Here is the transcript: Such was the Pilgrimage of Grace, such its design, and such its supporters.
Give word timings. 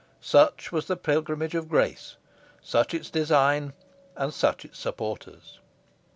Such 0.19 0.71
was 0.71 0.87
the 0.87 0.97
Pilgrimage 0.97 1.53
of 1.53 1.69
Grace, 1.69 2.15
such 2.59 2.95
its 2.95 3.11
design, 3.11 3.73
and 4.15 4.33
such 4.33 4.65
its 4.65 4.79
supporters. 4.79 5.59